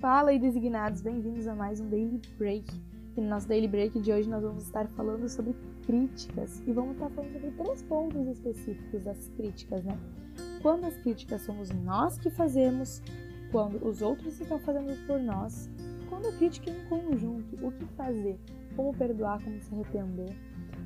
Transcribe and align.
Fala 0.00 0.28
aí, 0.28 0.38
designados, 0.38 1.00
bem-vindos 1.00 1.46
a 1.46 1.54
mais 1.54 1.80
um 1.80 1.88
Daily 1.88 2.20
Break. 2.36 2.66
E 3.16 3.20
no 3.20 3.30
nosso 3.30 3.48
Daily 3.48 3.66
Break 3.66 3.98
de 3.98 4.12
hoje 4.12 4.28
nós 4.28 4.42
vamos 4.42 4.64
estar 4.64 4.86
falando 4.88 5.26
sobre 5.26 5.56
críticas 5.86 6.62
e 6.66 6.72
vamos 6.72 6.96
estar 6.96 7.08
falando 7.08 7.32
sobre 7.32 7.50
três 7.52 7.82
pontos 7.82 8.26
específicos 8.28 9.04
das 9.04 9.28
críticas, 9.30 9.82
né? 9.84 9.98
Quando 10.60 10.84
as 10.84 10.94
críticas 10.98 11.40
somos 11.40 11.70
nós 11.70 12.18
que 12.18 12.28
fazemos, 12.28 13.02
quando 13.50 13.82
os 13.86 14.02
outros 14.02 14.38
estão 14.38 14.58
fazendo 14.58 14.94
por 15.06 15.18
nós, 15.18 15.70
quando 16.10 16.28
a 16.28 16.32
crítica 16.32 16.70
é 16.70 16.74
em 16.74 16.84
conjunto, 16.88 17.56
o 17.66 17.72
que 17.72 17.86
fazer, 17.96 18.38
como 18.76 18.92
perdoar, 18.92 19.42
como 19.42 19.58
se 19.62 19.74
arrepender. 19.74 20.36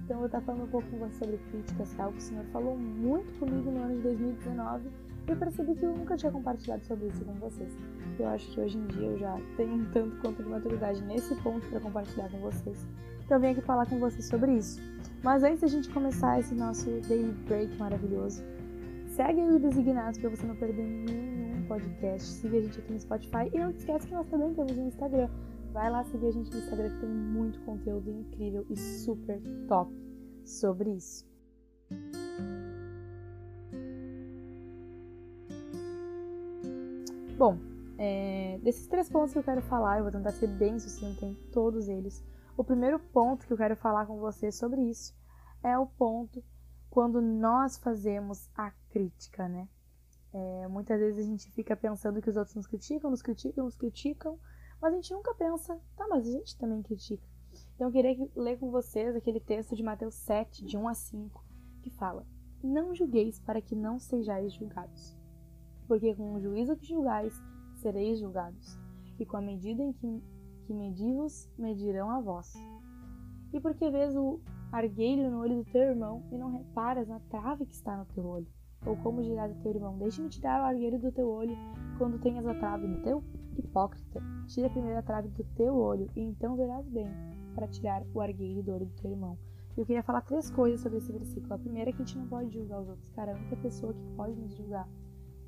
Então 0.04 0.16
eu 0.16 0.18
vou 0.18 0.26
estar 0.26 0.40
falando 0.40 0.64
um 0.64 0.70
pouco 0.70 0.88
com 0.88 0.98
você 0.98 1.18
sobre 1.18 1.38
críticas, 1.50 1.92
que 1.92 2.00
é 2.00 2.04
algo 2.04 2.16
que 2.16 2.22
o 2.22 2.26
Senhor 2.26 2.44
falou 2.52 2.78
muito 2.78 3.36
comigo 3.40 3.72
no 3.72 3.82
ano 3.82 3.96
de 3.96 4.02
2019 4.02 4.88
e 4.88 5.09
eu 5.30 5.36
percebi 5.36 5.74
que 5.74 5.84
eu 5.84 5.96
nunca 5.96 6.16
tinha 6.16 6.32
compartilhado 6.32 6.84
sobre 6.84 7.06
isso 7.08 7.24
com 7.24 7.34
vocês. 7.34 7.72
Eu 8.18 8.28
acho 8.28 8.50
que 8.50 8.60
hoje 8.60 8.78
em 8.78 8.86
dia 8.88 9.06
eu 9.06 9.18
já 9.18 9.38
tenho 9.56 9.74
um 9.74 9.84
tanto 9.92 10.16
quanto 10.20 10.42
de 10.42 10.48
maturidade 10.48 11.02
nesse 11.04 11.34
ponto 11.36 11.66
para 11.68 11.80
compartilhar 11.80 12.28
com 12.30 12.38
vocês. 12.38 12.86
Então 13.24 13.36
eu 13.36 13.40
vim 13.40 13.48
aqui 13.48 13.60
falar 13.60 13.86
com 13.86 13.98
vocês 13.98 14.26
sobre 14.26 14.56
isso. 14.56 14.80
Mas 15.22 15.44
antes 15.44 15.60
da 15.60 15.68
gente 15.68 15.88
começar 15.90 16.40
esse 16.40 16.54
nosso 16.54 16.90
daily 17.08 17.32
break 17.46 17.76
maravilhoso, 17.78 18.42
segue 19.06 19.40
o 19.40 19.58
Designados 19.58 20.18
para 20.18 20.30
você 20.30 20.46
não 20.46 20.56
perder 20.56 20.84
nenhum 20.84 21.64
podcast. 21.68 22.26
Siga 22.26 22.58
a 22.58 22.60
gente 22.62 22.80
aqui 22.80 22.92
no 22.92 23.00
Spotify 23.00 23.50
e 23.52 23.58
não 23.58 23.70
esquece 23.70 24.08
que 24.08 24.14
nós 24.14 24.26
também 24.26 24.52
temos 24.54 24.76
um 24.76 24.88
Instagram. 24.88 25.28
Vai 25.72 25.90
lá 25.90 26.02
seguir 26.02 26.26
a 26.26 26.32
gente 26.32 26.50
no 26.50 26.58
Instagram 26.58 26.90
que 26.90 27.00
tem 27.00 27.08
muito 27.08 27.60
conteúdo 27.60 28.10
incrível 28.10 28.66
e 28.68 28.76
super 28.76 29.40
top 29.68 29.94
sobre 30.44 30.90
isso. 30.90 31.29
Bom, 37.40 37.56
é, 37.96 38.60
desses 38.62 38.86
três 38.86 39.08
pontos 39.08 39.32
que 39.32 39.38
eu 39.38 39.42
quero 39.42 39.62
falar, 39.62 39.96
eu 39.96 40.02
vou 40.02 40.12
tentar 40.12 40.30
ser 40.30 40.46
bem 40.46 40.78
sucinto 40.78 41.24
em 41.24 41.32
todos 41.50 41.88
eles. 41.88 42.22
O 42.54 42.62
primeiro 42.62 42.98
ponto 42.98 43.46
que 43.46 43.52
eu 43.54 43.56
quero 43.56 43.74
falar 43.74 44.04
com 44.04 44.18
você 44.18 44.52
sobre 44.52 44.82
isso 44.82 45.16
é 45.62 45.78
o 45.78 45.86
ponto 45.86 46.44
quando 46.90 47.22
nós 47.22 47.78
fazemos 47.78 48.50
a 48.54 48.70
crítica, 48.90 49.48
né? 49.48 49.66
É, 50.34 50.68
muitas 50.68 51.00
vezes 51.00 51.24
a 51.24 51.26
gente 51.26 51.50
fica 51.52 51.74
pensando 51.74 52.20
que 52.20 52.28
os 52.28 52.36
outros 52.36 52.54
nos 52.54 52.66
criticam, 52.66 53.10
nos 53.10 53.22
criticam, 53.22 53.64
nos 53.64 53.74
criticam, 53.74 54.38
mas 54.78 54.92
a 54.92 54.96
gente 54.96 55.14
nunca 55.14 55.34
pensa, 55.34 55.80
tá, 55.96 56.06
mas 56.10 56.28
a 56.28 56.32
gente 56.32 56.58
também 56.58 56.82
critica. 56.82 57.26
Então 57.74 57.88
eu 57.88 57.92
queria 57.92 58.30
ler 58.36 58.58
com 58.58 58.70
vocês 58.70 59.16
aquele 59.16 59.40
texto 59.40 59.74
de 59.74 59.82
Mateus 59.82 60.14
7, 60.14 60.62
de 60.62 60.76
1 60.76 60.86
a 60.86 60.92
5, 60.92 61.42
que 61.80 61.88
fala: 61.88 62.26
Não 62.62 62.94
julgueis 62.94 63.38
para 63.38 63.62
que 63.62 63.74
não 63.74 63.98
sejais 63.98 64.52
julgados 64.52 65.18
porque 65.90 66.14
com 66.14 66.34
o 66.34 66.40
juízo 66.40 66.76
que 66.76 66.86
julgais, 66.86 67.34
sereis 67.74 68.20
julgados, 68.20 68.78
e 69.18 69.26
com 69.26 69.36
a 69.36 69.40
medida 69.40 69.82
em 69.82 69.92
que, 69.92 70.22
que 70.64 70.72
medivos, 70.72 71.50
medirão 71.58 72.08
a 72.08 72.20
vós. 72.20 72.54
E 73.52 73.58
porque 73.58 73.90
vês 73.90 74.14
o 74.14 74.38
argueiro 74.70 75.28
no 75.28 75.40
olho 75.40 75.56
do 75.56 75.64
teu 75.64 75.82
irmão 75.82 76.22
e 76.30 76.38
não 76.38 76.52
reparas 76.52 77.08
na 77.08 77.18
trave 77.28 77.66
que 77.66 77.74
está 77.74 77.96
no 77.96 78.04
teu 78.04 78.24
olho? 78.24 78.46
Ou 78.86 78.96
como 78.98 79.20
dirás 79.20 79.50
ao 79.50 79.60
teu 79.64 79.72
irmão, 79.72 79.98
deixe-me 79.98 80.28
tirar 80.28 80.62
o 80.62 80.66
argueiro 80.66 80.96
do 80.96 81.10
teu 81.10 81.28
olho 81.28 81.56
quando 81.98 82.20
tenhas 82.20 82.46
a 82.46 82.54
trave 82.54 82.86
no 82.86 83.02
teu? 83.02 83.24
Hipócrita, 83.58 84.22
tira 84.46 84.70
primeiro 84.70 85.00
a 85.00 85.02
trave 85.02 85.26
do 85.26 85.42
teu 85.56 85.74
olho, 85.74 86.08
e 86.14 86.20
então 86.20 86.54
verás 86.54 86.88
bem 86.88 87.08
para 87.56 87.66
tirar 87.66 88.04
o 88.14 88.20
argueiro 88.20 88.62
do 88.62 88.72
olho 88.74 88.86
do 88.86 88.94
teu 89.02 89.10
irmão. 89.10 89.36
Eu 89.76 89.84
queria 89.84 90.04
falar 90.04 90.20
três 90.20 90.52
coisas 90.52 90.80
sobre 90.80 90.98
esse 90.98 91.10
versículo. 91.10 91.52
A 91.52 91.58
primeira 91.58 91.90
é 91.90 91.92
que 91.92 92.00
a 92.00 92.04
gente 92.04 92.16
não 92.16 92.28
pode 92.28 92.50
julgar 92.50 92.80
os 92.80 92.88
outros. 92.88 93.10
Cara, 93.10 93.32
a 93.32 93.34
única 93.34 93.56
pessoa 93.56 93.92
que 93.92 94.04
pode 94.14 94.36
nos 94.36 94.54
julgar 94.54 94.88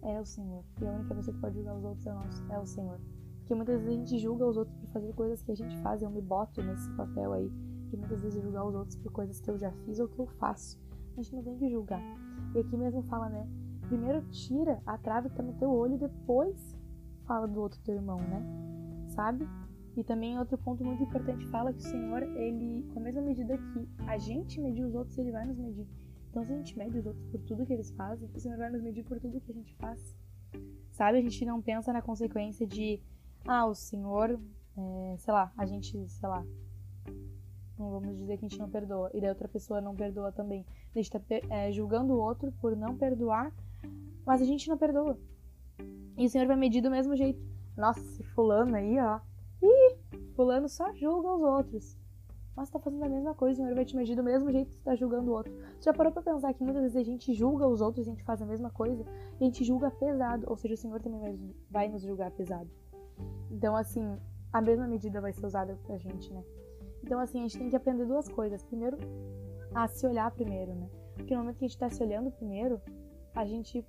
é 0.02 0.20
o 0.20 0.24
Senhor. 0.24 0.64
E 0.80 0.86
a 0.86 0.90
única 0.90 1.14
pessoa 1.14 1.34
que 1.34 1.40
pode 1.40 1.56
julgar 1.56 1.76
os 1.76 1.84
outros 1.84 2.06
é, 2.06 2.12
nosso, 2.12 2.52
é 2.52 2.58
o 2.58 2.66
Senhor. 2.66 3.00
Porque 3.38 3.54
muitas 3.54 3.80
vezes 3.80 3.88
a 3.88 3.98
gente 3.98 4.18
julga 4.18 4.46
os 4.46 4.56
outros 4.56 4.76
por 4.76 4.88
fazer 4.88 5.12
coisas 5.14 5.42
que 5.42 5.52
a 5.52 5.56
gente 5.56 5.76
faz. 5.78 6.02
Eu 6.02 6.10
me 6.10 6.20
boto 6.20 6.62
nesse 6.62 6.90
papel 6.90 7.32
aí. 7.32 7.50
De 7.90 7.96
muitas 7.96 8.20
vezes 8.22 8.42
julgar 8.42 8.64
os 8.64 8.74
outros 8.74 8.96
por 8.96 9.12
coisas 9.12 9.40
que 9.40 9.50
eu 9.50 9.58
já 9.58 9.70
fiz 9.84 9.98
ou 10.00 10.08
que 10.08 10.18
eu 10.18 10.26
faço. 10.26 10.78
A 11.16 11.22
gente 11.22 11.34
não 11.34 11.42
tem 11.42 11.56
que 11.56 11.68
julgar. 11.68 12.00
E 12.54 12.58
aqui 12.58 12.76
mesmo 12.76 13.02
fala, 13.02 13.28
né? 13.28 13.46
Primeiro 13.88 14.22
tira 14.30 14.80
a 14.86 14.96
trave 14.96 15.28
que 15.28 15.36
tá 15.36 15.42
no 15.42 15.52
teu 15.54 15.70
olho, 15.70 15.98
depois 15.98 16.74
fala 17.26 17.46
do 17.46 17.60
outro 17.60 17.78
teu 17.82 17.94
irmão, 17.94 18.18
né? 18.18 18.42
Sabe? 19.08 19.46
E 19.94 20.02
também 20.02 20.38
outro 20.38 20.56
ponto 20.56 20.82
muito 20.82 21.02
importante 21.02 21.46
fala 21.48 21.72
que 21.72 21.80
o 21.80 21.82
Senhor, 21.82 22.22
ele, 22.22 22.88
com 22.94 23.00
a 23.00 23.02
mesma 23.02 23.20
medida 23.20 23.58
que 23.58 23.88
a 24.06 24.16
gente 24.16 24.58
medir 24.58 24.84
os 24.84 24.94
outros, 24.94 25.18
ele 25.18 25.30
vai 25.30 25.44
nos 25.44 25.58
medir. 25.58 25.86
Então, 26.32 26.46
se 26.46 26.50
a 26.50 26.56
gente 26.56 26.78
mede 26.78 26.98
os 26.98 27.04
outros 27.04 27.26
por 27.26 27.42
tudo 27.42 27.66
que 27.66 27.74
eles 27.74 27.90
fazem, 27.90 28.26
o 28.34 28.40
Senhor 28.40 28.56
vai 28.56 28.70
nos 28.70 28.82
medir 28.82 29.04
por 29.04 29.20
tudo 29.20 29.38
que 29.38 29.52
a 29.52 29.54
gente 29.54 29.74
faz. 29.74 30.16
Sabe? 30.90 31.18
A 31.18 31.20
gente 31.20 31.44
não 31.44 31.60
pensa 31.60 31.92
na 31.92 32.00
consequência 32.00 32.66
de, 32.66 33.02
ah, 33.46 33.66
o 33.66 33.74
Senhor, 33.74 34.40
é, 34.74 35.16
sei 35.18 35.30
lá, 35.30 35.52
a 35.58 35.66
gente, 35.66 36.08
sei 36.08 36.26
lá, 36.26 36.42
não 37.78 37.90
vamos 37.90 38.16
dizer 38.16 38.38
que 38.38 38.46
a 38.46 38.48
gente 38.48 38.58
não 38.58 38.70
perdoa, 38.70 39.10
e 39.12 39.20
daí 39.20 39.28
outra 39.28 39.46
pessoa 39.46 39.82
não 39.82 39.94
perdoa 39.94 40.32
também. 40.32 40.64
A 40.94 40.98
gente 40.98 41.10
tá 41.10 41.20
é, 41.50 41.70
julgando 41.70 42.14
o 42.14 42.18
outro 42.18 42.50
por 42.62 42.74
não 42.74 42.96
perdoar, 42.96 43.52
mas 44.24 44.40
a 44.40 44.46
gente 44.46 44.70
não 44.70 44.78
perdoa. 44.78 45.18
E 46.16 46.24
o 46.24 46.30
Senhor 46.30 46.46
vai 46.46 46.56
medir 46.56 46.80
do 46.80 46.90
mesmo 46.90 47.14
jeito. 47.14 47.42
Nossa, 47.76 48.00
esse 48.00 48.22
fulano 48.22 48.74
aí, 48.74 48.98
ó. 48.98 49.20
Ih, 49.62 49.96
fulano 50.34 50.66
só 50.66 50.94
julga 50.94 51.28
os 51.28 51.42
outros 51.42 52.01
mas 52.56 52.70
tá 52.70 52.78
fazendo 52.78 53.02
a 53.04 53.08
mesma 53.08 53.34
coisa, 53.34 53.54
o 53.54 53.64
Senhor 53.64 53.74
vai 53.74 53.84
te 53.84 53.96
medir 53.96 54.14
do 54.14 54.22
mesmo 54.22 54.50
jeito 54.50 54.68
que 54.68 54.76
você 54.76 54.84
tá 54.84 54.94
julgando 54.94 55.30
o 55.30 55.34
outro. 55.34 55.52
Você 55.78 55.84
já 55.84 55.92
parou 55.92 56.12
pra 56.12 56.22
pensar 56.22 56.52
que 56.52 56.62
muitas 56.62 56.82
vezes 56.82 56.96
a 56.96 57.02
gente 57.02 57.32
julga 57.32 57.66
os 57.66 57.80
outros, 57.80 58.06
a 58.06 58.10
gente 58.10 58.22
faz 58.24 58.42
a 58.42 58.46
mesma 58.46 58.70
coisa, 58.70 59.04
e 59.40 59.42
a 59.42 59.44
gente 59.44 59.64
julga 59.64 59.90
pesado, 59.90 60.44
ou 60.48 60.56
seja, 60.56 60.74
o 60.74 60.76
Senhor 60.76 61.00
também 61.00 61.54
vai 61.70 61.88
nos 61.88 62.02
julgar 62.02 62.30
pesado. 62.30 62.70
Então, 63.50 63.74
assim, 63.74 64.18
a 64.52 64.60
mesma 64.60 64.86
medida 64.86 65.20
vai 65.20 65.32
ser 65.32 65.46
usada 65.46 65.78
pra 65.86 65.96
gente, 65.96 66.32
né? 66.32 66.44
Então, 67.02 67.18
assim, 67.18 67.38
a 67.38 67.42
gente 67.42 67.58
tem 67.58 67.70
que 67.70 67.76
aprender 67.76 68.04
duas 68.04 68.28
coisas. 68.28 68.62
Primeiro, 68.62 68.98
a 69.74 69.88
se 69.88 70.06
olhar 70.06 70.30
primeiro, 70.30 70.74
né? 70.74 70.88
Porque 71.14 71.34
no 71.34 71.40
momento 71.40 71.58
que 71.58 71.64
a 71.64 71.68
gente 71.68 71.78
tá 71.78 71.88
se 71.88 72.02
olhando 72.02 72.30
primeiro, 72.30 72.80
a 73.34 73.44
gente, 73.44 73.84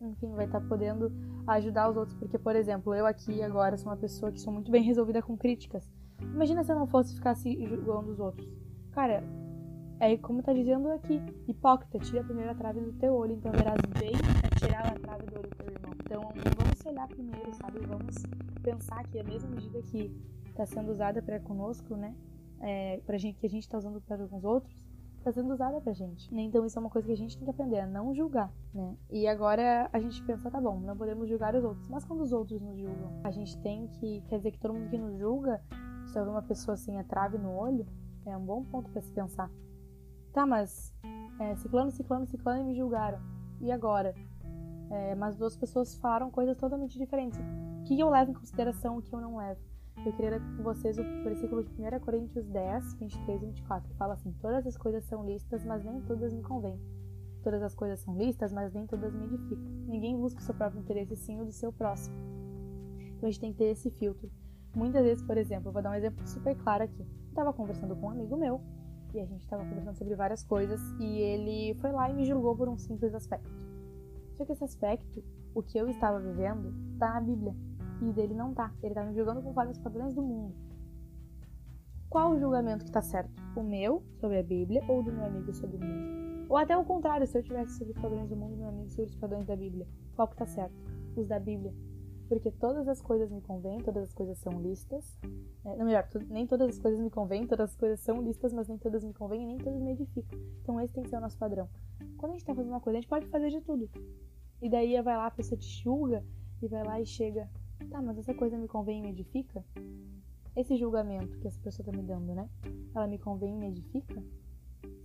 enfim, 0.00 0.34
vai 0.34 0.46
estar 0.46 0.60
tá 0.60 0.66
podendo 0.66 1.12
ajudar 1.46 1.90
os 1.90 1.96
outros. 1.96 2.16
Porque, 2.16 2.38
por 2.38 2.54
exemplo, 2.56 2.94
eu 2.94 3.06
aqui 3.06 3.42
agora 3.42 3.76
sou 3.76 3.90
uma 3.90 3.96
pessoa 3.96 4.30
que 4.30 4.40
sou 4.40 4.52
muito 4.52 4.70
bem 4.70 4.82
resolvida 4.82 5.22
com 5.22 5.36
críticas. 5.36 5.90
Imagina 6.22 6.62
se 6.64 6.72
eu 6.72 6.76
não 6.76 6.86
fosse 6.86 7.14
ficar 7.14 7.34
se 7.34 7.64
julgando 7.66 8.10
os 8.10 8.20
outros. 8.20 8.48
Cara, 8.92 9.22
é 10.00 10.16
como 10.16 10.42
tá 10.42 10.52
dizendo 10.52 10.90
aqui, 10.90 11.20
hipócrita, 11.46 11.98
tira 11.98 12.22
a 12.22 12.24
primeira 12.24 12.54
trave 12.54 12.80
do 12.80 12.92
teu 12.94 13.12
olho, 13.14 13.34
então 13.34 13.52
verás 13.52 13.80
bem 13.98 14.12
a 14.42 14.58
tirar 14.58 14.86
a 14.86 14.98
trave 14.98 15.26
do 15.26 15.38
olho 15.38 15.48
do 15.48 15.56
teu 15.56 15.66
irmão. 15.66 15.92
Então 16.04 16.22
vamos 16.56 16.86
olhar 16.86 17.06
primeiro, 17.06 17.54
sabe? 17.54 17.80
Vamos 17.86 18.16
pensar 18.62 19.04
que 19.08 19.18
a 19.18 19.24
mesma 19.24 19.50
medida 19.50 19.80
que 19.82 20.10
está 20.46 20.64
sendo 20.64 20.90
usada 20.90 21.22
para 21.22 21.38
conosco, 21.40 21.96
né? 21.96 22.14
É, 22.60 23.00
pra 23.06 23.18
gente, 23.18 23.38
que 23.38 23.46
a 23.46 23.50
gente 23.50 23.62
está 23.62 23.78
usando 23.78 24.00
para 24.00 24.22
os 24.24 24.44
outros, 24.44 24.74
está 25.18 25.32
sendo 25.32 25.52
usada 25.52 25.80
pra 25.80 25.92
gente. 25.92 26.34
Então 26.34 26.64
isso 26.64 26.78
é 26.78 26.80
uma 26.80 26.90
coisa 26.90 27.06
que 27.06 27.12
a 27.12 27.16
gente 27.16 27.36
tem 27.36 27.44
que 27.44 27.50
aprender, 27.50 27.80
a 27.80 27.86
não 27.86 28.14
julgar, 28.14 28.50
né? 28.74 28.96
E 29.10 29.26
agora 29.26 29.88
a 29.92 29.98
gente 29.98 30.22
pensa, 30.24 30.50
tá 30.50 30.60
bom, 30.60 30.80
não 30.80 30.96
podemos 30.96 31.28
julgar 31.28 31.54
os 31.54 31.62
outros, 31.62 31.88
mas 31.88 32.04
quando 32.04 32.22
os 32.22 32.32
outros 32.32 32.60
nos 32.60 32.78
julgam, 32.78 33.20
a 33.22 33.30
gente 33.30 33.56
tem 33.58 33.86
que, 33.88 34.22
quer 34.28 34.38
dizer 34.38 34.50
que 34.52 34.58
todo 34.58 34.74
mundo 34.74 34.88
que 34.88 34.98
nos 34.98 35.18
julga 35.18 35.60
se 36.10 36.18
alguma 36.18 36.42
pessoa 36.42 36.74
assim 36.74 36.98
é 36.98 37.04
trave 37.04 37.38
no 37.38 37.52
olho, 37.52 37.86
é 38.26 38.36
um 38.36 38.44
bom 38.44 38.64
ponto 38.64 38.90
para 38.90 39.00
se 39.00 39.10
pensar. 39.12 39.50
Tá, 40.32 40.44
mas 40.44 40.92
é, 41.38 41.54
ciclano, 41.56 41.90
ciclano, 41.90 42.26
ciclano 42.26 42.64
me 42.64 42.74
julgaram. 42.74 43.20
E 43.60 43.70
agora? 43.70 44.14
É, 44.90 45.14
mas 45.14 45.36
duas 45.36 45.56
pessoas 45.56 45.94
falaram 45.96 46.30
coisas 46.30 46.56
totalmente 46.56 46.98
diferentes. 46.98 47.38
O 47.38 47.84
que 47.84 47.98
eu 47.98 48.10
levo 48.10 48.32
em 48.32 48.34
consideração 48.34 48.98
o 48.98 49.02
que 49.02 49.14
eu 49.14 49.20
não 49.20 49.36
levo? 49.36 49.60
Eu 50.04 50.12
queria 50.12 50.30
ler 50.30 50.40
com 50.40 50.62
vocês 50.62 50.98
o 50.98 51.02
versículo 51.22 51.62
de 51.62 51.70
1 51.70 52.00
Coríntios 52.00 52.46
10, 52.46 52.94
23 52.94 53.42
e 53.42 53.46
24, 53.46 53.88
que 53.90 53.96
fala 53.96 54.14
assim: 54.14 54.32
Todas 54.40 54.66
as 54.66 54.76
coisas 54.76 55.04
são 55.04 55.24
listas, 55.24 55.64
mas 55.64 55.84
nem 55.84 56.00
todas 56.00 56.32
me 56.32 56.42
convêm. 56.42 56.80
Todas 57.42 57.62
as 57.62 57.74
coisas 57.74 58.00
são 58.00 58.16
listas, 58.16 58.52
mas 58.52 58.72
nem 58.72 58.86
todas 58.86 59.14
me 59.14 59.24
edificam. 59.26 59.64
Ninguém 59.86 60.16
busca 60.16 60.40
o 60.40 60.42
seu 60.42 60.54
próprio 60.54 60.80
interesse, 60.80 61.16
sim 61.16 61.40
o 61.40 61.44
do 61.44 61.52
seu 61.52 61.72
próximo. 61.72 62.16
Então 63.16 63.28
a 63.28 63.30
gente 63.30 63.40
tem 63.40 63.52
que 63.52 63.58
ter 63.58 63.64
esse 63.64 63.90
filtro. 63.90 64.30
Muitas 64.74 65.02
vezes, 65.02 65.22
por 65.22 65.36
exemplo, 65.36 65.72
vou 65.72 65.82
dar 65.82 65.90
um 65.90 65.94
exemplo 65.94 66.26
super 66.26 66.56
claro 66.56 66.84
aqui. 66.84 67.02
Eu 67.02 67.34
tava 67.34 67.52
conversando 67.52 67.96
com 67.96 68.06
um 68.06 68.10
amigo 68.10 68.36
meu 68.36 68.60
e 69.12 69.20
a 69.20 69.26
gente 69.26 69.46
tava 69.48 69.64
conversando 69.64 69.96
sobre 69.96 70.14
várias 70.14 70.44
coisas 70.44 70.80
e 71.00 71.18
ele 71.18 71.74
foi 71.80 71.90
lá 71.90 72.08
e 72.08 72.14
me 72.14 72.24
julgou 72.24 72.56
por 72.56 72.68
um 72.68 72.78
simples 72.78 73.12
aspecto. 73.14 73.50
Só 74.36 74.44
que 74.44 74.52
esse 74.52 74.62
aspecto, 74.62 75.24
o 75.54 75.62
que 75.62 75.76
eu 75.76 75.88
estava 75.88 76.20
vivendo, 76.20 76.72
tá 76.98 77.14
na 77.14 77.20
Bíblia 77.20 77.54
e 78.00 78.04
o 78.04 78.12
dele 78.12 78.34
não 78.34 78.54
tá. 78.54 78.72
Ele 78.82 78.94
tá 78.94 79.04
me 79.04 79.12
julgando 79.12 79.42
conforme 79.42 79.72
os 79.72 79.78
padrões 79.78 80.14
do 80.14 80.22
mundo. 80.22 80.54
Qual 82.08 82.32
o 82.32 82.38
julgamento 82.38 82.84
que 82.84 82.90
tá 82.90 83.02
certo? 83.02 83.30
O 83.56 83.62
meu 83.62 84.02
sobre 84.20 84.38
a 84.38 84.42
Bíblia 84.42 84.82
ou 84.88 85.02
do 85.02 85.12
meu 85.12 85.24
amigo 85.24 85.52
sobre 85.52 85.76
o 85.76 85.80
mundo? 85.80 86.46
Ou 86.48 86.56
até 86.56 86.76
o 86.76 86.84
contrário, 86.84 87.26
se 87.26 87.38
eu 87.38 87.42
tivesse 87.42 87.78
sobre 87.78 87.92
os 87.92 88.00
padrões 88.00 88.28
do 88.28 88.36
mundo 88.36 88.56
meu 88.56 88.68
amigo 88.68 88.90
sobre 88.90 89.10
os 89.10 89.16
padrões 89.16 89.46
da 89.46 89.56
Bíblia. 89.56 89.86
Qual 90.14 90.28
que 90.28 90.36
tá 90.36 90.46
certo? 90.46 90.74
Os 91.16 91.28
da 91.28 91.38
Bíblia 91.38 91.72
porque 92.30 92.50
todas 92.50 92.86
as 92.88 93.02
coisas 93.02 93.30
me 93.30 93.42
convêm, 93.42 93.80
todas 93.80 94.04
as 94.04 94.12
coisas 94.14 94.38
são 94.38 94.62
listas. 94.62 95.18
É, 95.64 95.76
não, 95.76 95.84
melhor, 95.84 96.08
nem 96.28 96.46
todas 96.46 96.68
as 96.68 96.78
coisas 96.78 97.00
me 97.00 97.10
convêm, 97.10 97.46
todas 97.46 97.70
as 97.70 97.76
coisas 97.76 97.98
são 98.00 98.22
listas, 98.22 98.52
mas 98.52 98.68
nem 98.68 98.78
todas 98.78 99.04
me 99.04 99.12
convêm 99.12 99.42
e 99.42 99.46
nem 99.46 99.58
todas 99.58 99.82
me 99.82 99.90
edificam. 99.90 100.38
Então 100.62 100.80
esse 100.80 100.94
tem 100.94 101.02
que 101.02 101.10
ser 101.10 101.16
o 101.16 101.20
nosso 101.20 101.36
padrão. 101.36 101.68
Quando 102.16 102.30
a 102.30 102.34
gente 102.36 102.46
tá 102.46 102.54
fazendo 102.54 102.72
uma 102.72 102.80
coisa, 102.80 102.98
a 102.98 103.00
gente 103.00 103.10
pode 103.10 103.26
fazer 103.26 103.50
de 103.50 103.60
tudo. 103.60 103.90
E 104.62 104.70
daí 104.70 105.00
vai 105.02 105.16
lá, 105.16 105.26
a 105.26 105.30
pessoa 105.30 105.58
te 105.58 105.82
julga 105.82 106.24
e 106.62 106.68
vai 106.68 106.84
lá 106.84 107.00
e 107.00 107.04
chega 107.04 107.50
Tá, 107.88 108.00
mas 108.02 108.18
essa 108.18 108.34
coisa 108.34 108.56
me 108.58 108.68
convém 108.68 108.98
e 108.98 109.02
me 109.02 109.10
edifica? 109.10 109.64
Esse 110.54 110.76
julgamento 110.76 111.38
que 111.38 111.48
essa 111.48 111.60
pessoa 111.60 111.84
tá 111.84 111.96
me 111.96 112.02
dando, 112.02 112.34
né? 112.34 112.48
Ela 112.94 113.06
me 113.06 113.18
convém 113.18 113.54
e 113.54 113.56
me 113.56 113.68
edifica? 113.68 114.22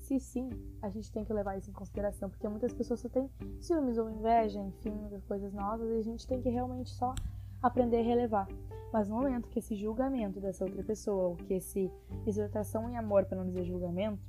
Se 0.06 0.19
sim, 0.19 0.52
a 0.84 0.90
gente 0.90 1.12
tem 1.12 1.25
que 1.25 1.34
levar 1.34 1.57
isso 1.57 1.72
em 1.72 1.74
consideração, 1.74 2.30
porque 2.30 2.48
muitas 2.48 2.72
pessoas 2.72 3.00
só 3.00 3.10
têm 3.10 3.28
ciúmes 3.60 3.98
ou 3.98 4.07
inveja, 4.07 4.60
enfim, 4.60 4.94
coisas 5.28 5.52
novas, 5.52 5.90
e 5.90 5.98
a 5.98 6.02
gente 6.04 6.28
tem 6.28 6.40
que 6.40 6.48
realmente 6.48 6.92
só 6.92 7.16
aprender 7.60 8.02
a 8.02 8.04
relevar. 8.04 8.48
Mas 8.94 9.10
no 9.10 9.16
momento 9.16 9.50
que 9.50 9.57
esse 9.57 9.75
julgamento 9.75 10.40
dessa 10.40 10.63
outra 10.63 10.84
pessoa, 10.84 11.30
ou 11.30 11.36
que 11.36 11.56
esse 11.56 11.92
exortação 12.24 12.88
em 12.88 12.96
amor, 12.96 13.25
para 13.25 13.36
não 13.36 13.48
dizer 13.48 13.66
julgamento, 13.66 14.22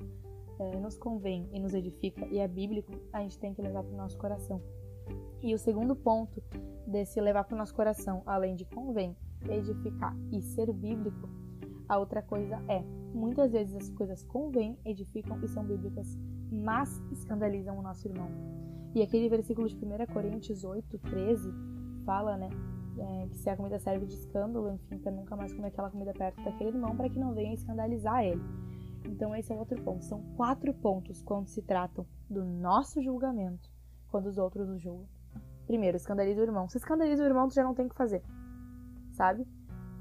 é, 0.58 0.78
nos 0.78 0.96
convém 0.96 1.46
e 1.52 1.61
nos 1.61 1.75
edifica 1.75 2.25
e 2.28 2.38
é 2.38 2.49
bíblico, 2.49 2.94
a 3.12 3.20
gente 3.20 3.38
tem 3.38 3.52
que 3.52 3.61
levar 3.61 3.82
para 3.82 3.93
o 3.93 3.99
nosso 3.99 4.17
coração. 4.17 4.62
E 5.43 5.52
o 5.52 5.58
segundo 5.58 5.94
ponto 5.94 6.43
desse 6.87 7.20
levar 7.20 7.44
para 7.44 7.55
o 7.55 7.58
nosso 7.58 7.75
coração, 7.75 8.23
além 8.25 8.56
de 8.56 8.64
convém, 8.64 9.14
edificar 9.46 10.17
e 10.32 10.40
ser 10.40 10.73
bíblico, 10.73 11.28
a 11.88 11.99
outra 11.99 12.23
coisa 12.23 12.62
é, 12.69 12.83
muitas 13.15 13.53
vezes 13.53 13.75
as 13.77 13.91
coisas 13.91 14.23
convêm, 14.25 14.79
edificam 14.85 15.38
e 15.43 15.49
são 15.49 15.65
bíblicas, 15.65 16.19
mas 16.50 17.00
escandalizam 17.12 17.79
o 17.79 17.83
nosso 17.83 18.06
irmão. 18.06 18.29
E 18.94 19.03
aquele 19.03 19.29
versículo 19.29 19.69
de 19.69 19.77
1 19.77 20.06
Coríntios 20.12 20.65
8, 20.65 20.99
13, 20.99 21.53
fala, 22.05 22.37
né, 22.37 22.49
é, 22.99 23.29
que 23.29 23.38
se 23.38 23.50
a 23.50 23.56
comida 23.56 23.79
serve 23.79 24.06
de 24.06 24.15
escândalo, 24.15 24.71
enfim, 24.71 24.99
para 24.99 25.12
nunca 25.12 25.37
mais 25.37 25.53
comer 25.53 25.69
aquela 25.69 25.91
comida 25.91 26.12
perto 26.12 26.43
daquele 26.43 26.71
irmão, 26.71 26.97
para 26.97 27.09
que 27.09 27.19
não 27.19 27.35
venha 27.35 27.53
escandalizar 27.53 28.25
ele. 28.25 28.41
Então, 29.05 29.35
esse 29.35 29.53
é 29.53 29.56
outro 29.56 29.81
ponto. 29.83 30.05
São 30.05 30.23
quatro 30.37 30.73
pontos 30.75 31.23
quando 31.23 31.49
se 31.49 31.62
tratam 31.62 32.06
do 32.29 32.44
nosso 32.44 33.03
julgamento, 33.03 33.71
quando 34.09 34.27
os 34.27 34.38
outros 34.38 34.69
nos 34.69 34.81
julgam. 34.81 35.06
Primeiro, 35.67 35.97
escandaliza 35.97 36.41
o 36.41 36.44
irmão. 36.44 36.69
Se 36.69 36.79
escandaliza 36.79 37.23
o 37.23 37.27
irmão, 37.27 37.49
tu 37.49 37.55
já 37.55 37.65
não 37.65 37.75
tem 37.75 37.87
o 37.87 37.88
que 37.88 37.94
fazer, 37.94 38.23
sabe? 39.12 39.47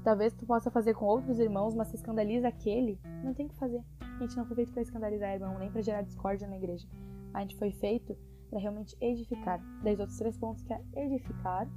Talvez 0.06 0.32
tu 0.32 0.46
possa 0.46 0.70
fazer 0.70 0.94
com 0.94 1.04
outros 1.04 1.40
irmãos, 1.40 1.74
mas 1.74 1.88
se 1.88 1.96
escandaliza 1.96 2.46
aquele, 2.46 2.96
não 3.24 3.34
tem 3.34 3.46
o 3.46 3.48
que 3.48 3.56
fazer. 3.56 3.82
A 4.00 4.20
gente 4.20 4.36
não 4.36 4.46
foi 4.46 4.54
feito 4.54 4.72
para 4.72 4.82
escandalizar 4.82 5.34
irmão, 5.34 5.58
nem 5.58 5.68
para 5.68 5.82
gerar 5.82 6.02
discórdia 6.02 6.46
na 6.46 6.56
igreja. 6.56 6.86
A 7.34 7.40
gente 7.40 7.56
foi 7.56 7.72
feito 7.72 8.16
para 8.48 8.60
realmente 8.60 8.96
edificar. 9.00 9.60
Daí 9.82 9.94
os 9.94 9.98
outros 9.98 10.16
três 10.16 10.38
pontos 10.38 10.62
que 10.62 10.72
é 10.72 10.80
edificar, 10.94 11.68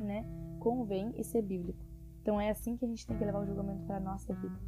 né? 0.00 0.26
Convém 0.58 1.14
e 1.16 1.22
ser 1.22 1.42
bíblico. 1.42 1.78
Então 2.22 2.40
é 2.40 2.50
assim 2.50 2.76
que 2.76 2.84
a 2.86 2.88
gente 2.88 3.06
tem 3.06 3.16
que 3.16 3.24
levar 3.24 3.44
o 3.44 3.46
julgamento 3.46 3.86
para 3.86 4.00
nossa 4.00 4.34
vida. 4.34 4.58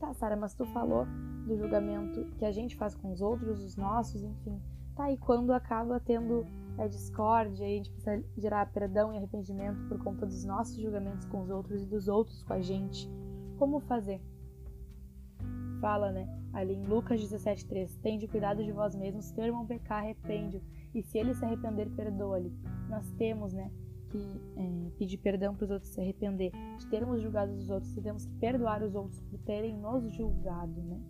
Tá, 0.00 0.12
Sara, 0.12 0.34
mas 0.34 0.52
tu 0.52 0.66
falou 0.66 1.06
do 1.46 1.56
julgamento 1.56 2.24
que 2.38 2.44
a 2.44 2.50
gente 2.50 2.74
faz 2.74 2.92
com 2.96 3.12
os 3.12 3.22
outros, 3.22 3.62
os 3.62 3.76
nossos, 3.76 4.20
enfim. 4.20 4.60
Tá, 4.96 5.12
e 5.12 5.16
quando 5.16 5.52
acaba 5.52 6.00
tendo 6.00 6.44
é, 6.78 6.88
discórdia, 6.88 7.66
a 7.66 7.68
gente 7.68 7.90
precisa 7.90 8.24
gerar 8.36 8.66
perdão 8.72 9.12
e 9.12 9.16
arrependimento 9.16 9.86
por 9.88 9.98
conta 10.02 10.26
dos 10.26 10.44
nossos 10.44 10.76
julgamentos 10.76 11.26
com 11.26 11.42
os 11.42 11.50
outros 11.50 11.82
e 11.82 11.86
dos 11.86 12.08
outros 12.08 12.42
com 12.42 12.52
a 12.52 12.60
gente. 12.60 13.08
Como 13.58 13.80
fazer? 13.80 14.20
Fala, 15.80 16.12
né? 16.12 16.28
Ali 16.52 16.74
em 16.74 16.84
Lucas 16.84 17.20
17,3: 17.20 17.98
Tende 18.00 18.28
cuidado 18.28 18.64
de 18.64 18.72
vós 18.72 18.94
mesmos, 18.94 19.26
se 19.26 19.34
teu 19.34 19.44
irmão 19.44 19.66
pecar, 19.66 20.02
arrepende-o, 20.02 20.62
e 20.94 21.02
se 21.02 21.18
ele 21.18 21.34
se 21.34 21.44
arrepender, 21.44 21.90
perdoa-lhe. 21.90 22.52
Nós 22.88 23.10
temos, 23.12 23.52
né? 23.52 23.70
que 24.12 24.40
é, 24.56 24.90
pedir 24.98 25.16
perdão 25.16 25.54
para 25.54 25.64
os 25.64 25.70
outros 25.70 25.90
se 25.90 26.00
arrepender 26.00 26.52
de 26.78 26.86
termos 26.88 27.22
julgado 27.22 27.52
os 27.54 27.70
outros, 27.70 27.94
temos 27.94 28.26
que 28.26 28.34
perdoar 28.34 28.82
os 28.82 28.94
outros 28.94 29.18
por 29.22 29.38
terem 29.38 29.74
nos 29.74 30.12
julgado, 30.12 30.82
né? 30.82 31.00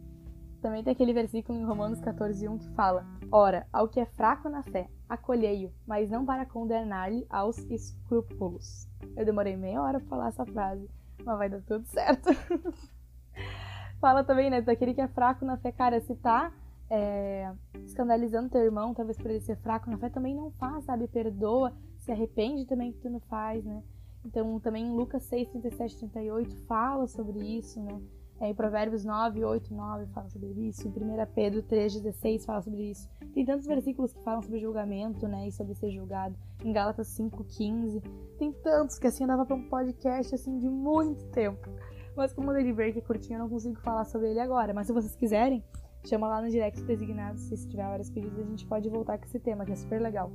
Também 0.63 0.85
tem 0.85 0.93
aquele 0.93 1.13
versículo 1.13 1.59
em 1.59 1.65
Romanos 1.65 2.01
14:1 2.01 2.59
que 2.59 2.69
fala: 2.71 3.05
Ora, 3.33 3.67
ao 3.73 3.89
que 3.89 3.99
é 3.99 4.07
fraco 4.07 4.49
na 4.49 4.63
fé, 4.63 4.89
acolhei-o, 5.09 5.73
mas 5.85 6.09
não 6.09 6.25
para 6.25 6.47
condenar-lhe 6.47 7.27
aos 7.29 7.59
escrúpulos. 7.69 8.89
Eu 9.17 9.27
demorei 9.27 9.57
meia 9.57 9.83
hora 9.83 9.99
para 9.99 10.09
falar 10.09 10.29
essa 10.29 10.47
frase, 10.47 10.89
mas 11.25 11.37
vai 11.37 11.49
dar 11.51 11.61
tudo 11.63 11.85
certo. 11.87 12.31
fala 14.01 14.23
também, 14.23 14.51
né, 14.51 14.61
daquele 14.61 14.95
que 14.95 15.01
é 15.01 15.09
fraco 15.09 15.45
na 15.45 15.57
fé, 15.57 15.73
cara, 15.73 16.01
se 16.01 16.15
tá 16.15 16.53
é, 16.89 17.53
escandalizando 17.85 18.51
teu 18.51 18.61
irmão, 18.61 18.95
talvez 18.95 19.17
por 19.17 19.31
ele 19.31 19.41
ser 19.41 19.57
fraco 19.57 19.91
na 19.91 19.99
fé, 19.99 20.09
também 20.09 20.35
não 20.35 20.53
faz, 20.53 20.85
sabe? 20.85 21.09
Perdoa, 21.09 21.73
se 21.99 22.13
arrepende 22.13 22.67
também 22.67 22.93
que 22.93 23.01
tu 23.01 23.11
não 23.11 23.21
faz, 23.21 23.65
né? 23.65 23.83
Então, 24.25 24.61
também 24.61 24.93
Lucas 24.93 25.25
6, 25.25 25.49
37 25.49 25.99
38 25.99 26.57
fala 26.67 27.09
sobre 27.09 27.41
isso, 27.41 27.81
né? 27.81 28.01
É, 28.43 28.49
em 28.49 28.55
Provérbios 28.55 29.05
9, 29.05 29.45
8, 29.45 29.73
9 29.73 30.07
fala 30.07 30.29
sobre 30.29 30.49
isso. 30.67 30.89
Em 30.89 30.91
1 30.91 31.27
Pedro 31.33 31.63
3, 31.63 32.01
16 32.01 32.45
fala 32.45 32.61
sobre 32.61 32.91
isso. 32.91 33.09
Tem 33.33 33.45
tantos 33.45 33.69
versículos 33.69 34.13
que 34.13 34.21
falam 34.25 34.43
sobre 34.43 34.59
julgamento, 34.59 35.29
né? 35.29 35.47
E 35.47 35.53
sobre 35.53 35.77
ser 35.77 35.93
julgado. 35.93 36.35
Em 36.65 36.73
Gálatas 36.73 37.07
5, 37.07 37.45
15. 37.45 38.01
Tem 38.41 38.53
tantos 38.53 38.99
que 38.99 39.07
assim 39.07 39.29
dava 39.29 39.47
para 39.47 39.55
um 39.55 39.69
podcast 39.69 40.35
assim 40.35 40.59
de 40.59 40.69
muito 40.69 41.25
tempo. 41.27 41.69
Mas 42.17 42.33
como 42.33 42.51
o 42.51 42.53
Daily 42.53 42.73
Break 42.73 42.99
é 42.99 43.01
curtinho, 43.01 43.37
eu 43.37 43.43
não 43.45 43.49
consigo 43.49 43.79
falar 43.79 44.05
sobre 44.07 44.31
ele 44.31 44.41
agora. 44.41 44.75
Mas 44.75 44.89
se 44.89 44.93
vocês 44.93 45.15
quiserem, 45.15 45.63
chama 46.05 46.27
lá 46.27 46.43
no 46.43 46.51
direct 46.51 46.83
designado. 46.83 47.39
Se 47.39 47.69
tiver 47.69 47.87
vários 47.87 48.11
pedidos, 48.11 48.41
a 48.41 48.43
gente 48.43 48.67
pode 48.67 48.89
voltar 48.89 49.19
com 49.19 49.25
esse 49.25 49.39
tema, 49.39 49.65
que 49.65 49.71
é 49.71 49.77
super 49.77 50.03
legal. 50.03 50.33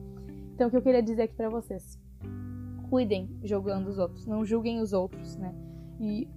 Então, 0.56 0.70
o 0.70 0.72
que 0.72 0.78
eu 0.78 0.82
queria 0.82 1.04
dizer 1.04 1.24
aqui 1.24 1.36
para 1.36 1.50
vocês: 1.50 2.00
cuidem 2.90 3.30
julgando 3.44 3.90
os 3.90 3.98
outros, 3.98 4.26
não 4.26 4.46
julguem 4.46 4.80
os 4.80 4.94
outros, 4.94 5.36
né? 5.36 5.54
E 6.00 6.30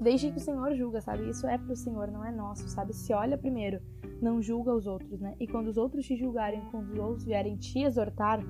deixem 0.00 0.30
que 0.32 0.38
o 0.38 0.40
Senhor 0.40 0.74
julga, 0.74 1.00
sabe? 1.00 1.28
Isso 1.28 1.46
é 1.46 1.58
pro 1.58 1.76
Senhor, 1.76 2.10
não 2.10 2.24
é 2.24 2.30
nosso, 2.30 2.68
sabe? 2.68 2.92
Se 2.92 3.12
olha 3.12 3.36
primeiro, 3.36 3.80
não 4.20 4.40
julga 4.40 4.74
os 4.74 4.86
outros, 4.86 5.20
né? 5.20 5.34
E 5.38 5.46
quando 5.46 5.68
os 5.68 5.76
outros 5.76 6.06
te 6.06 6.16
julgarem, 6.16 6.64
quando 6.70 6.92
os 6.92 6.98
outros 6.98 7.24
vierem 7.24 7.56
te 7.56 7.80
exortar, 7.80 8.40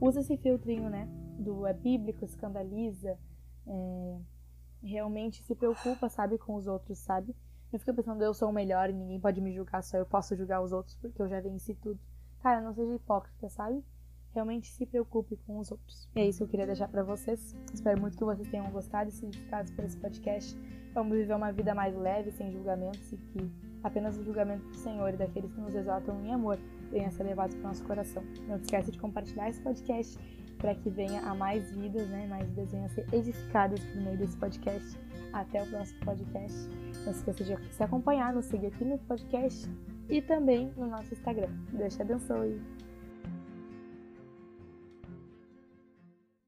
usa 0.00 0.20
esse 0.20 0.36
filtrinho, 0.36 0.90
né? 0.90 1.08
Do 1.38 1.66
é 1.66 1.72
bíblico, 1.72 2.24
escandaliza, 2.24 3.18
é, 3.66 4.18
realmente 4.82 5.42
se 5.42 5.54
preocupa, 5.54 6.08
sabe, 6.08 6.38
com 6.38 6.54
os 6.54 6.66
outros, 6.66 6.98
sabe? 6.98 7.34
Não 7.72 7.78
fica 7.78 7.94
pensando, 7.94 8.22
eu 8.22 8.34
sou 8.34 8.50
o 8.50 8.52
melhor 8.52 8.90
e 8.90 8.92
ninguém 8.92 9.20
pode 9.20 9.40
me 9.40 9.52
julgar, 9.52 9.82
só 9.82 9.96
eu 9.96 10.06
posso 10.06 10.36
julgar 10.36 10.60
os 10.60 10.72
outros 10.72 10.96
porque 10.96 11.22
eu 11.22 11.28
já 11.28 11.40
venci 11.40 11.74
tudo. 11.74 12.00
Cara, 12.42 12.60
não 12.60 12.74
seja 12.74 12.94
hipócrita, 12.94 13.48
sabe? 13.48 13.84
realmente 14.32 14.68
se 14.72 14.86
preocupe 14.86 15.36
com 15.46 15.58
os 15.58 15.70
outros. 15.70 16.08
E 16.14 16.20
é 16.20 16.28
isso 16.28 16.38
que 16.38 16.44
eu 16.44 16.48
queria 16.48 16.66
deixar 16.66 16.88
para 16.88 17.02
vocês. 17.02 17.54
Espero 17.72 18.00
muito 18.00 18.16
que 18.16 18.24
vocês 18.24 18.48
tenham 18.48 18.70
gostado 18.70 19.10
e 19.10 19.12
se 19.12 19.24
identificados 19.24 19.72
por 19.72 19.84
esse 19.84 19.96
podcast. 19.96 20.56
Vamos 20.94 21.16
viver 21.16 21.34
uma 21.34 21.52
vida 21.52 21.74
mais 21.74 21.96
leve, 21.96 22.30
sem 22.32 22.50
julgamentos 22.50 23.12
e 23.12 23.16
que 23.16 23.50
apenas 23.82 24.16
o 24.18 24.24
julgamento 24.24 24.66
do 24.66 24.76
Senhor 24.76 25.14
e 25.14 25.16
daqueles 25.16 25.52
que 25.52 25.60
nos 25.60 25.74
exaltam 25.74 26.20
em 26.24 26.32
amor 26.32 26.58
venha 26.90 27.10
ser 27.10 27.22
levado 27.24 27.50
para 27.52 27.60
o 27.60 27.62
nosso 27.62 27.84
coração. 27.84 28.22
Não 28.48 28.56
esqueça 28.56 28.90
de 28.90 28.98
compartilhar 28.98 29.48
esse 29.48 29.60
podcast 29.60 30.18
para 30.58 30.74
que 30.74 30.90
venha 30.90 31.20
a 31.22 31.34
mais 31.34 31.70
vidas, 31.72 32.08
né? 32.08 32.26
Mais 32.26 32.46
vidas 32.48 32.70
venham 32.70 32.86
a 32.86 32.88
ser 32.90 33.06
edificadas 33.12 33.80
por 33.80 33.96
meio 34.02 34.18
desse 34.18 34.36
podcast. 34.36 34.98
Até 35.32 35.62
o 35.62 35.66
próximo 35.66 36.00
podcast. 36.04 36.68
Não 37.04 37.12
esqueça 37.12 37.44
de 37.44 37.72
se 37.72 37.82
acompanhar, 37.82 38.34
nos 38.34 38.46
seguir 38.46 38.66
aqui 38.66 38.84
no 38.84 38.98
podcast 38.98 39.70
e 40.08 40.20
também 40.20 40.72
no 40.76 40.86
nosso 40.86 41.14
Instagram. 41.14 41.48
Deus 41.72 41.94
te 41.94 42.02
abençoe. 42.02 42.79